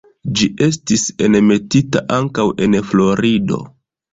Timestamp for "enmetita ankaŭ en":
1.27-2.79